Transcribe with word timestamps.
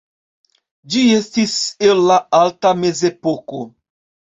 Ĝi 0.93 1.03
estis 1.17 1.53
el 1.89 2.03
la 2.13 2.19
alta 2.41 2.73
mezepoko. 2.83 3.63